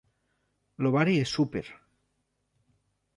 L'ovari 0.85 1.13
és 1.25 1.33
súper. 1.39 1.63